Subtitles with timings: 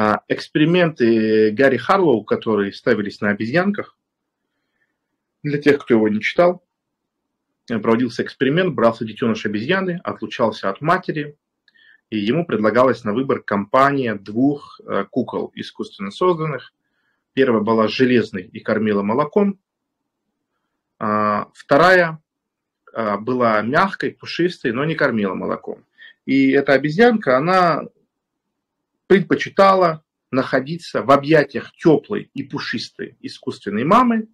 [0.00, 3.98] А, эксперименты Гарри Харлоу, которые ставились на обезьянках,
[5.42, 6.64] для тех, кто его не читал,
[7.66, 11.36] проводился эксперимент, брался детеныш обезьяны, отлучался от матери,
[12.10, 16.72] и ему предлагалась на выбор компания двух э, кукол искусственно созданных.
[17.32, 19.58] Первая была железной и кормила молоком,
[21.00, 22.22] а вторая
[22.92, 25.84] а, была мягкой, пушистой, но не кормила молоком.
[26.24, 27.82] И эта обезьянка, она
[29.08, 34.28] предпочитала находиться в объятиях теплой и пушистой искусственной мамы,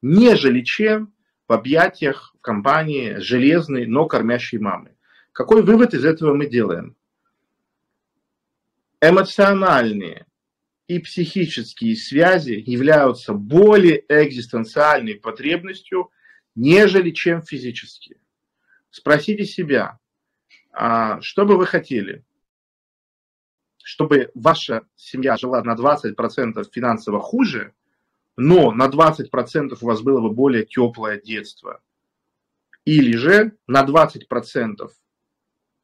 [0.00, 1.12] нежели чем
[1.48, 4.96] в объятиях в компании железной, но кормящей мамы.
[5.32, 6.96] Какой вывод из этого мы делаем?
[9.00, 10.26] Эмоциональные
[10.86, 16.10] и психические связи являются более экзистенциальной потребностью,
[16.54, 18.18] нежели чем физические.
[18.90, 19.98] Спросите себя,
[20.72, 22.24] а что бы вы хотели?
[23.86, 27.72] Чтобы ваша семья жила на 20% финансово хуже,
[28.36, 31.80] но на 20% у вас было бы более теплое детство.
[32.84, 34.90] Или же на 20%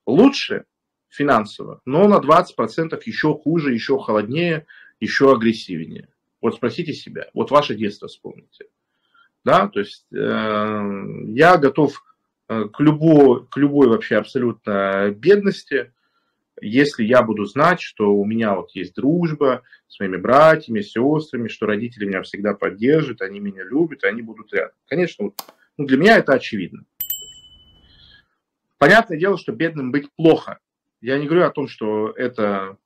[0.06, 0.64] лучше
[1.10, 4.66] финансово, но на 20% еще хуже, еще холоднее,
[4.98, 6.08] еще агрессивнее.
[6.40, 8.66] Вот спросите себя, вот ваше детство вспомните.
[9.44, 10.82] Да, то есть э,
[11.28, 12.02] я готов
[12.48, 15.92] э, к любой, к любой вообще абсолютно бедности,
[16.62, 21.66] если я буду знать, что у меня вот есть дружба с моими братьями, сестрами, что
[21.66, 24.74] родители меня всегда поддержат, они меня любят, они будут рядом.
[24.86, 25.34] Конечно, вот,
[25.76, 26.84] ну, для меня это очевидно.
[28.78, 30.58] Понятное дело, что бедным быть плохо.
[31.00, 32.76] Я не говорю о том, что это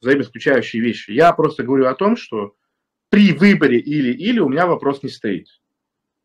[0.00, 1.10] взаимоисключающие вещи.
[1.10, 2.54] Я просто говорю о том, что
[3.10, 5.48] при выборе или-или у меня вопрос не стоит.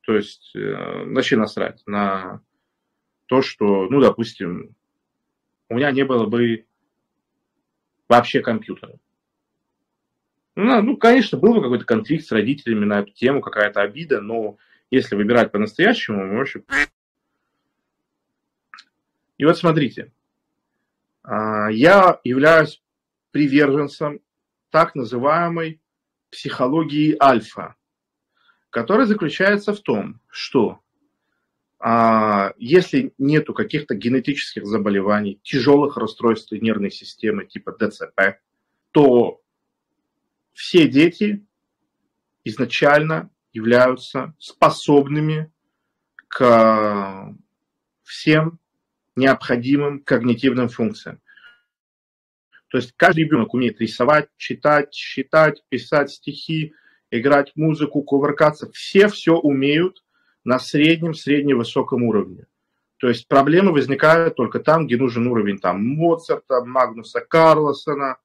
[0.01, 2.41] То есть, э, вообще насрать на
[3.25, 4.75] то, что, ну, допустим,
[5.69, 6.65] у меня не было бы
[8.07, 8.95] вообще компьютера.
[10.55, 14.57] Ну, ну, конечно, был бы какой-то конфликт с родителями на эту тему, какая-то обида, но
[14.89, 16.63] если выбирать по-настоящему, в общем...
[19.37, 20.13] И вот смотрите,
[21.23, 22.81] а, я являюсь
[23.31, 24.21] приверженцем
[24.69, 25.81] так называемой
[26.31, 27.75] психологии альфа,
[28.69, 30.79] которая заключается в том, что
[32.57, 38.39] если нету каких-то генетических заболеваний, тяжелых расстройств нервной системы типа ДЦП,
[38.91, 39.41] то
[40.53, 41.45] все дети
[42.43, 45.51] изначально являются способными
[46.27, 47.35] к
[48.03, 48.59] всем
[49.15, 51.21] необходимым когнитивным функциям.
[52.69, 56.73] То есть каждый ребенок умеет рисовать, читать, считать, писать стихи,
[57.11, 58.71] играть музыку, кувыркаться.
[58.71, 60.03] Все все умеют,
[60.45, 62.45] на среднем, средневысоком уровне.
[62.97, 68.17] То есть проблемы возникают только там, где нужен уровень там, Моцарта, Магнуса Карлосона,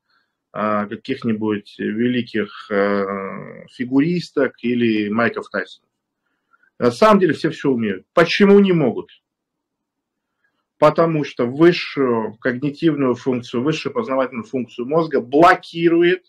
[0.52, 5.86] а, каких-нибудь великих э, фигуристок или Майков Тайсона.
[6.78, 8.04] На самом деле все все умеют.
[8.14, 9.10] Почему не могут?
[10.78, 16.24] Потому что высшую когнитивную функцию, высшую познавательную функцию мозга блокирует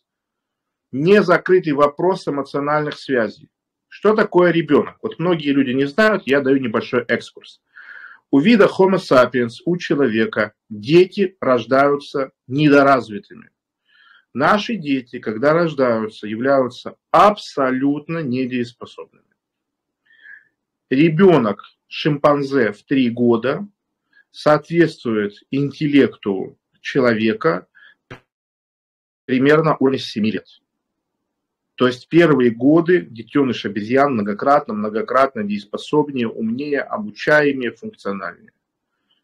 [0.91, 3.49] незакрытый вопрос эмоциональных связей.
[3.93, 4.95] Что такое ребенок?
[5.01, 7.61] Вот многие люди не знают, я даю небольшой экскурс.
[8.31, 13.49] У вида Homo sapiens, у человека, дети рождаются недоразвитыми.
[14.33, 19.25] Наши дети, когда рождаются, являются абсолютно недееспособными.
[20.89, 23.67] Ребенок шимпанзе в 3 года
[24.31, 27.67] соответствует интеллекту человека
[29.25, 30.47] примерно уровня 7 лет.
[31.75, 38.53] То есть первые годы детеныш обезьян многократно, многократно дееспособнее, умнее, обучаемее, функциональнее,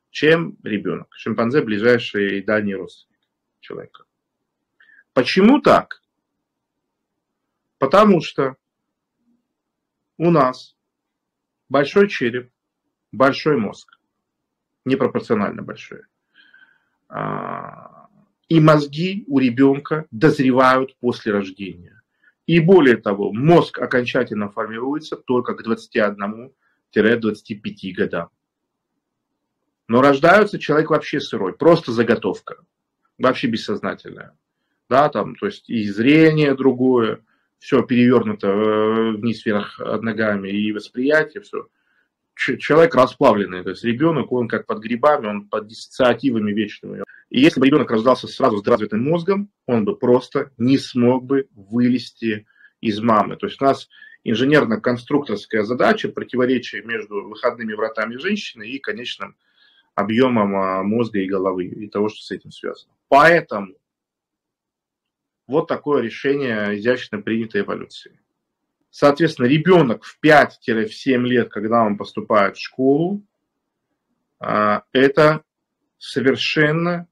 [0.10, 1.08] чем ребенок.
[1.12, 3.20] Шимпанзе ближайший и дальний родственник
[3.60, 4.06] человека.
[5.14, 6.02] Почему так?
[7.78, 8.56] Потому что
[10.18, 10.76] у нас
[11.70, 12.50] большой череп,
[13.12, 14.00] большой мозг,
[14.86, 16.02] непропорционально большой.
[17.10, 18.08] А,
[18.48, 21.97] и мозги у ребенка дозревают после рождения.
[22.48, 26.50] И более того, мозг окончательно формируется только к 21-25
[27.94, 28.30] годам.
[29.90, 32.64] Но рождается человек вообще сырой, просто заготовка,
[33.18, 34.38] вообще бессознательная.
[34.90, 37.20] Да, там, то есть и зрение другое,
[37.60, 41.68] все перевернуто э, вниз вверх ногами, и восприятие, все.
[42.36, 47.04] Человек расплавленный, то есть ребенок, он как под грибами, он под диссоциативами вечными.
[47.30, 51.48] И если бы ребенок рождался сразу с развитым мозгом, он бы просто не смог бы
[51.54, 52.48] вылезти
[52.80, 53.36] из мамы.
[53.36, 53.90] То есть у нас
[54.24, 59.36] инженерно-конструкторская задача противоречия между выходными вратами женщины и конечным
[59.96, 62.94] объемом а, мозга и головы и того, что с этим связано.
[63.10, 63.74] Поэтому
[65.48, 68.20] Вот такое решение изящно принятой эволюции.
[68.90, 73.24] Соответственно, ребенок в 5-7 лет, когда он поступает в школу,
[74.40, 75.44] а, это
[75.98, 77.08] совершенно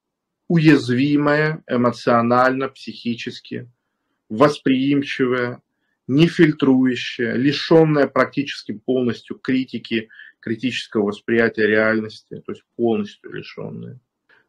[0.47, 3.69] уязвимая эмоционально, психически,
[4.30, 5.62] восприимчивая,
[6.07, 10.09] нефильтрующая, лишенная практически полностью критики,
[10.39, 14.00] критического восприятия реальности, то есть полностью лишенная.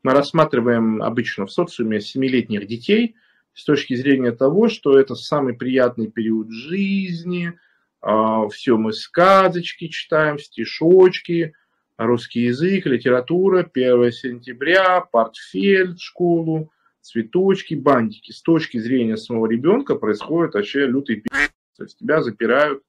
[0.03, 3.17] Мы рассматриваем обычно в социуме семилетних детей
[3.55, 7.59] с точки зрения того, что это самый приятный период жизни,
[8.03, 11.55] а, все мы сказочки читаем, стишочки,
[11.99, 18.33] русский язык, литература, 1 сентября, портфель школу, цветочки, бантики.
[18.33, 21.31] С точки зрения самого ребенка происходит вообще лютый пи***.
[21.77, 22.83] То есть тебя запирают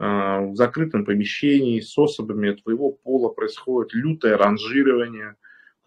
[0.00, 5.36] э, в закрытом помещении с особами твоего пола, происходит лютое ранжирование,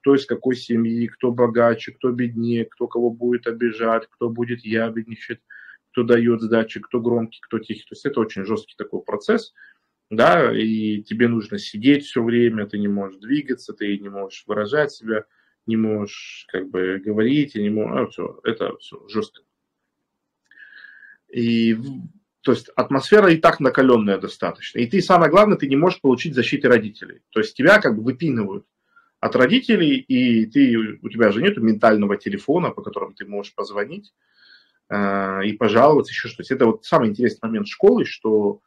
[0.01, 5.39] кто из какой семьи, кто богаче, кто беднее, кто кого будет обижать, кто будет ябедничать,
[5.92, 7.81] кто дает сдачи, кто громкий, кто тихий.
[7.81, 9.53] То есть это очень жесткий такой процесс,
[10.09, 14.92] да, и тебе нужно сидеть все время, ты не можешь двигаться, ты не можешь выражать
[14.92, 15.25] себя,
[15.65, 19.42] не можешь как бы говорить, и не можешь, а, все, это все жестко.
[21.30, 21.77] И
[22.42, 24.80] то есть атмосфера и так накаленная достаточно.
[24.80, 27.19] И ты, самое главное, ты не можешь получить защиты родителей.
[27.31, 28.65] То есть тебя как бы выпинывают
[29.19, 34.13] от родителей, и ты, у тебя же нет ментального телефона, по которому ты можешь позвонить
[34.89, 36.53] э, и пожаловаться, еще что-то.
[36.53, 38.62] Это вот самый интересный момент школы, что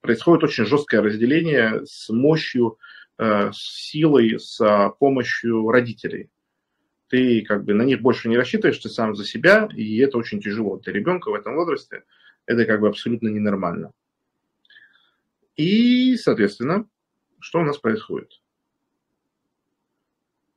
[0.00, 2.78] происходит очень жесткое разделение с мощью
[3.18, 6.30] Э, с силой, с а, помощью родителей.
[7.08, 10.40] Ты как бы на них больше не рассчитываешь, ты сам за себя, и это очень
[10.40, 10.78] тяжело.
[10.78, 12.04] Для ребенка в этом возрасте
[12.46, 13.92] это как бы абсолютно ненормально.
[15.56, 16.88] И, соответственно,
[17.38, 18.40] что у нас происходит?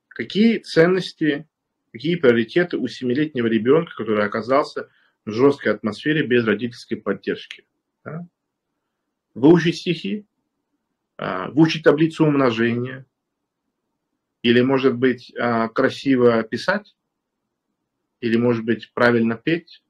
[0.08, 1.48] Какие ценности,
[1.92, 4.90] какие приоритеты у семилетнего ребенка, который оказался
[5.26, 7.66] в жесткой атмосфере без родительской поддержки?
[8.06, 8.26] Да?
[9.36, 10.26] Выучить стихи,
[11.18, 13.06] а, выучить таблицу умножения,
[14.42, 16.96] или, может быть, а, красиво писать,
[18.22, 19.84] или, может быть, правильно петь.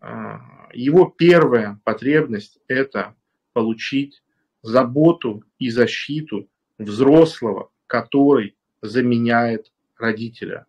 [0.00, 3.16] А, его первая потребность– это
[3.52, 4.22] получить
[4.62, 10.66] заботу и защиту взрослого, который заменяет родителя.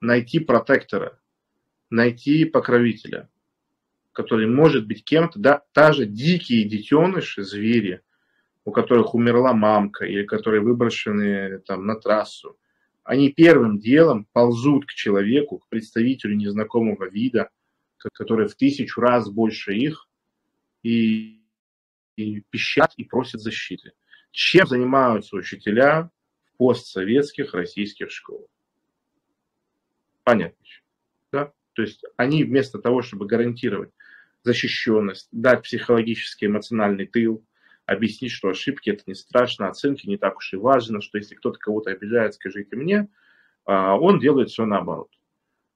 [0.00, 1.18] Найти протектора,
[1.90, 3.28] найти покровителя
[4.12, 8.02] который может быть кем-то, да, та же дикие детеныши, звери,
[8.64, 12.58] у которых умерла мамка или которые выброшены там на трассу,
[13.04, 17.50] они первым делом ползут к человеку, к представителю незнакомого вида,
[18.14, 20.08] который в тысячу раз больше их,
[20.82, 21.40] и,
[22.16, 23.92] и пищат и просят защиты.
[24.30, 26.10] Чем занимаются учителя
[26.44, 28.48] в постсоветских российских школах?
[30.24, 30.64] Понятно.
[31.32, 31.52] Да?
[31.74, 33.90] То есть они вместо того, чтобы гарантировать
[34.44, 37.44] защищенность, дать психологический эмоциональный тыл,
[37.86, 41.58] объяснить, что ошибки это не страшно, оценки не так уж и важно, что если кто-то
[41.58, 43.08] кого-то обижает, скажите мне,
[43.64, 45.10] а, он делает все наоборот.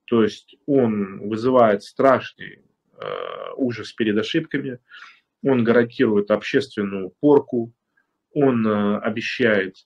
[0.06, 2.60] То есть он вызывает страшный
[2.96, 3.04] э,
[3.56, 4.78] ужас перед ошибками,
[5.42, 7.72] он гарантирует общественную порку,
[8.32, 9.76] он э, обещает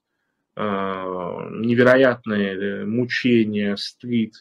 [0.57, 4.35] э, невероятные мучения, стыд,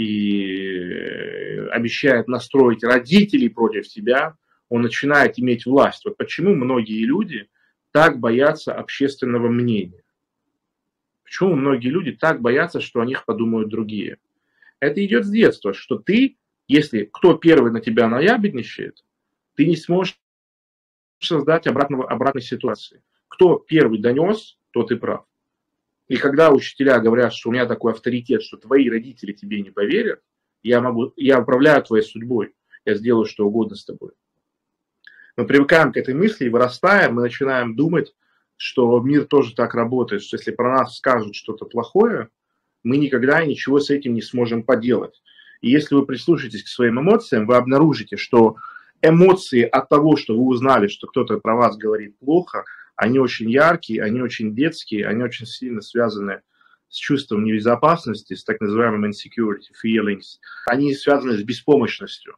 [0.00, 4.34] и э, обещает настроить родителей против себя,
[4.68, 6.04] он начинает иметь власть.
[6.04, 7.48] Вот почему многие люди
[7.92, 10.02] так боятся общественного мнения.
[11.24, 14.18] Почему многие люди так боятся, что о них подумают другие?
[14.80, 19.04] Это идет с детства, что ты, если кто первый на тебя наябедничает,
[19.54, 20.18] ты не сможешь
[21.18, 23.02] создать обратного, обратной ситуации.
[23.28, 25.26] Кто первый донес, тот и прав.
[26.10, 30.20] И когда учителя говорят, что у меня такой авторитет, что твои родители тебе не поверят,
[30.60, 32.52] я, могу, я управляю твоей судьбой,
[32.84, 34.10] я сделаю что угодно с тобой.
[35.36, 38.12] Мы привыкаем к этой мысли и вырастаем, мы начинаем думать,
[38.56, 42.28] что мир тоже так работает, что если про нас скажут что-то плохое,
[42.82, 45.22] мы никогда ничего с этим не сможем поделать.
[45.60, 48.56] И если вы прислушаетесь к своим эмоциям, вы обнаружите, что
[49.00, 52.64] эмоции от того, что вы узнали, что кто-то про вас говорит плохо–
[53.00, 56.42] они очень яркие, они очень детские, они очень сильно связаны
[56.90, 60.36] с чувством небезопасности, с так называемым insecurity feelings.
[60.66, 62.36] Они связаны с беспомощностью.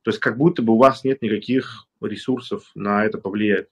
[0.00, 3.68] То есть как будто бы у вас нет никаких ресурсов на это повлиять.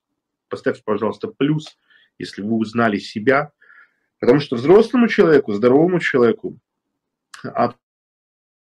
[0.50, 1.78] Поставьте, пожалуйста, плюс,
[2.18, 3.52] если вы узнали себя.
[4.20, 6.58] Потому что взрослому человеку, здоровому человеку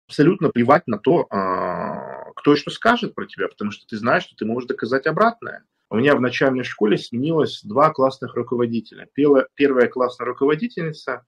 [0.06, 4.36] абсолютно плевать на то, а, кто что скажет про тебя, потому что ты знаешь, что
[4.36, 5.64] ты можешь доказать обратное.
[5.90, 9.08] У меня в начальной школе сменилось два классных руководителя.
[9.14, 11.24] Первая классная руководительница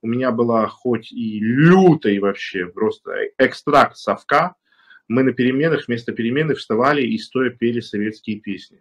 [0.00, 4.54] у меня была хоть и лютый вообще просто экстракт совка,
[5.08, 8.80] мы на переменах вместо перемены вставали и стоя пели советские песни.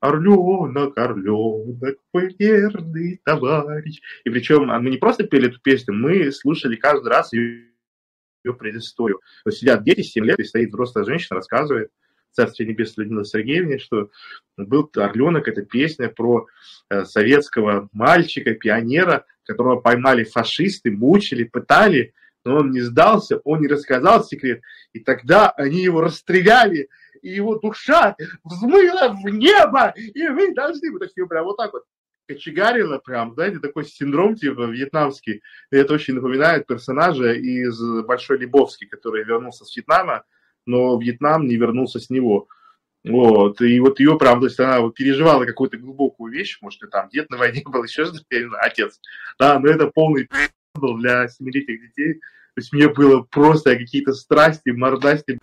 [0.00, 1.98] Орленок, орленок,
[2.38, 4.00] верный товарищ.
[4.24, 7.66] И причем мы не просто пели эту песню, мы слушали каждый раз ее,
[8.44, 9.20] ее предысторию.
[9.44, 11.90] То есть сидят дети 7 лет, и стоит взрослая женщина, рассказывает,
[12.32, 14.10] Царствие Небесное Людмила Сергеевне, что
[14.56, 16.46] был «Орленок»– это песня про
[16.88, 23.68] э, советского мальчика, пионера, которого поймали фашисты, мучили, пытали, но он не сдался, он не
[23.68, 26.88] рассказал секрет, и тогда они его расстреляли,
[27.22, 31.84] и его душа взмыла в небо, и вы должны, вот такие прям вот так вот.
[32.28, 35.42] Кочегарило прям, знаете, такой синдром типа вьетнамский.
[35.72, 40.22] И это очень напоминает персонажа из Большой Лебовски, который вернулся с Вьетнама,
[40.66, 42.48] но Вьетнам не вернулся с него.
[43.02, 47.08] Вот, и вот ее, правда, то есть она переживала какую-то глубокую вещь, может, и там
[47.08, 49.00] дед на войне был, еще что-то, я не знаю, отец,
[49.38, 50.28] да, но это полный
[50.74, 55.38] был для семилетних детей, то есть мне было просто какие-то страсти, мордасти,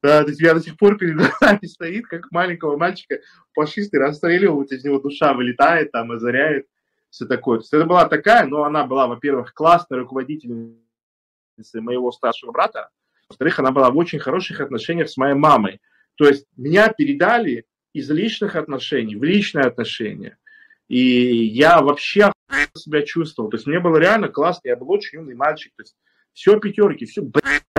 [0.00, 3.18] да, то есть я до сих пор перед глазами стоит, как маленького мальчика
[3.52, 6.66] фашисты расстреливают, из него душа вылетает, там, озаряет,
[7.10, 7.58] все такое.
[7.58, 10.76] То есть это была такая, но она была, во-первых, классной руководительницей
[11.74, 12.90] моего старшего брата,
[13.28, 15.80] во-вторых, она была в очень хороших отношениях с моей мамой.
[16.16, 20.36] То есть меня передали из личных отношений в личные отношения.
[20.88, 22.32] И я вообще
[22.76, 23.50] себя чувствовал.
[23.50, 25.72] То есть мне было реально классно, я был очень умный мальчик.
[25.76, 25.96] То есть
[26.32, 27.22] все пятерки, все,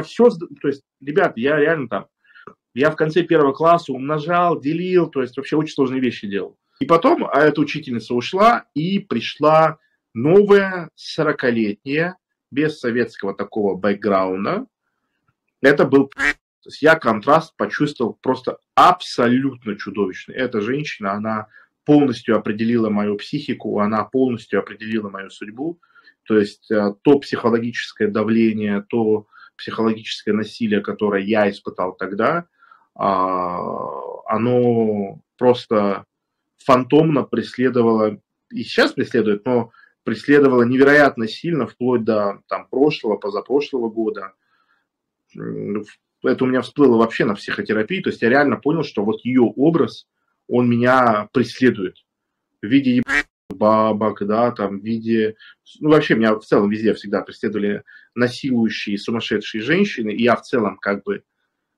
[0.03, 2.07] все, то есть, ребят, я реально там,
[2.73, 6.57] я в конце первого класса умножал, делил, то есть вообще очень сложные вещи делал.
[6.79, 9.77] И потом а эта учительница ушла, и пришла
[10.13, 12.17] новая 40-летняя,
[12.51, 14.65] без советского такого бэкграунда,
[15.61, 16.09] это был...
[16.09, 20.35] То есть я контраст почувствовал просто абсолютно чудовищный.
[20.35, 21.47] Эта женщина, она
[21.85, 25.79] полностью определила мою психику, она полностью определила мою судьбу.
[26.23, 32.47] То есть э, то психологическое давление, то психологическое насилие, которое я испытал тогда,
[32.95, 33.59] а,
[34.25, 36.05] оно просто
[36.57, 38.19] фантомно преследовало,
[38.51, 39.71] и сейчас преследует, но
[40.03, 44.33] преследовало невероятно сильно, вплоть до там, прошлого, позапрошлого года
[46.23, 49.41] это у меня всплыло вообще на психотерапии, то есть я реально понял, что вот ее
[49.41, 50.07] образ,
[50.47, 51.97] он меня преследует
[52.61, 53.03] в виде
[53.49, 55.35] бабок, да, там, в виде,
[55.79, 60.77] ну, вообще меня в целом везде всегда преследовали насилующие, сумасшедшие женщины, и я в целом
[60.77, 61.23] как бы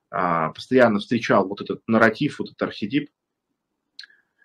[0.10, 3.10] а, постоянно встречал вот этот нарратив, вот этот архетип.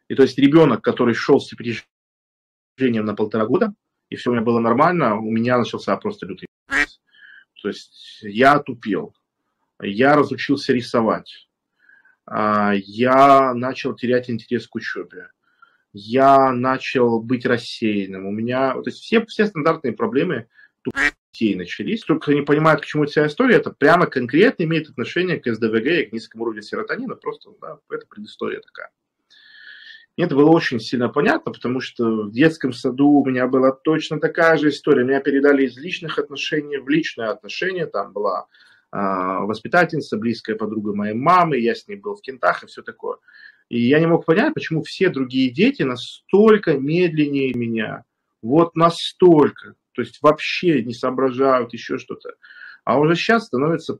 [0.08, 3.72] И то есть ребенок, который шел с опережением на полтора года,
[4.10, 6.46] и все у меня было нормально, у меня начался просто лютый
[7.62, 9.14] то есть я тупел,
[9.80, 11.48] я разучился рисовать,
[12.26, 15.28] а, я начал терять интерес к учебе,
[15.92, 18.26] я начал быть рассеянным.
[18.26, 20.48] У меня, то есть все, все стандартные проблемы
[21.32, 22.02] детей начались.
[22.02, 26.04] Только не понимают, к чему вся история, это прямо конкретно имеет отношение к СДВГ и
[26.06, 27.14] к низкому уровню серотонина.
[27.16, 28.90] Просто да, это предыстория такая.
[30.16, 34.20] Мне это было очень сильно понятно, потому что в детском саду у меня была точно
[34.20, 35.04] такая же история.
[35.04, 37.86] Меня передали из личных отношений в личные отношения.
[37.86, 38.46] Там была
[38.92, 43.16] э, воспитательница, близкая подруга моей мамы, я с ней был в кентах и все такое.
[43.70, 48.04] И я не мог понять, почему все другие дети настолько медленнее меня.
[48.42, 49.76] Вот настолько.
[49.92, 52.34] То есть вообще не соображают еще что-то.
[52.84, 53.98] А уже сейчас становится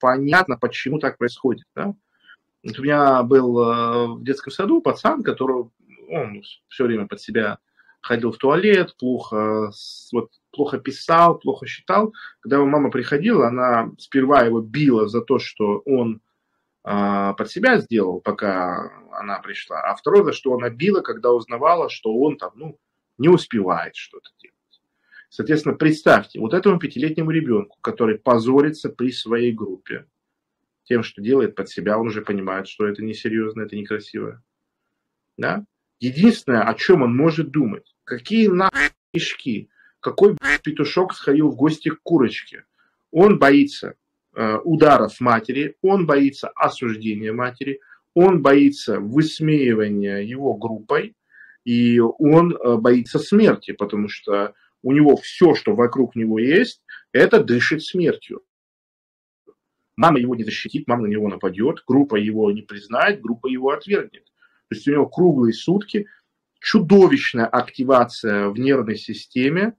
[0.00, 1.66] понятно, почему так происходит.
[1.76, 1.94] Да?
[2.62, 5.70] Вот у меня был э, в детском саду пацан, который
[6.08, 7.58] он все время под себя
[8.00, 9.70] ходил в туалет, плохо,
[10.12, 12.12] вот, плохо писал, плохо считал.
[12.40, 16.20] Когда его мама приходила, она сперва его била за то, что он
[16.82, 21.90] а, под себя сделал, пока она пришла, а второе, за что она била, когда узнавала,
[21.90, 22.78] что он там, ну,
[23.18, 24.56] не успевает что-то делать.
[25.28, 30.06] Соответственно, представьте, вот этому пятилетнему ребенку, который позорится при своей группе,
[30.90, 34.42] тем, что делает под себя, он уже понимает, что это несерьезно, это некрасиво.
[35.38, 35.64] Да?
[36.00, 39.68] Единственное, о чем он может думать, какие нахуй кишки,
[40.00, 42.64] какой петушок сходил в гости к курочке.
[43.12, 43.94] Он боится
[44.34, 47.78] э, ударов матери, он боится осуждения матери,
[48.14, 51.14] он боится высмеивания его группой,
[51.64, 56.82] и он э, боится смерти, потому что у него все, что вокруг него есть,
[57.12, 58.42] это дышит смертью.
[60.00, 64.24] Мама его не защитит, мама на него нападет, группа его не признает, группа его отвергнет.
[64.68, 66.06] То есть у него круглые сутки
[66.58, 69.74] чудовищная активация в нервной системе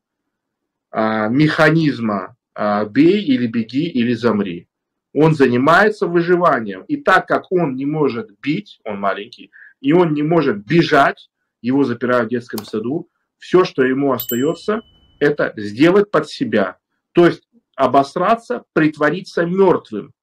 [0.91, 4.67] а, механизма а, «бей или беги или замри».
[5.11, 6.83] Он занимается выживанием.
[6.83, 9.49] И так как он не может бить, он маленький,
[9.79, 11.31] и он не может бежать,
[11.63, 13.09] его запирают в детском саду,
[13.39, 14.83] все, что ему остается,
[15.19, 16.77] это сделать под себя.
[17.13, 17.41] То есть
[17.81, 20.13] обосраться, притвориться мертвым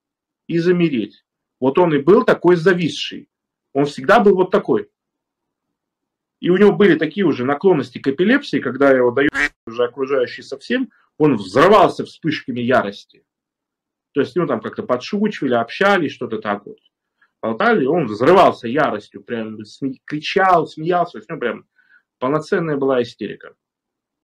[0.46, 1.24] и замереть.
[1.60, 3.28] Вот он и был такой зависший.
[3.72, 4.88] Он всегда был вот такой.
[6.38, 9.32] И у него были такие уже наклонности к эпилепсии, когда его дают
[9.66, 13.24] уже окружающие совсем, он взрывался вспышками ярости.
[14.12, 16.78] То есть, ну, там как-то подшучивали, общались, что-то так вот.
[17.42, 19.58] Болтали, он взрывался яростью, прям
[20.04, 21.66] кричал, смеялся, ну, прям
[22.20, 23.54] полноценная была истерика.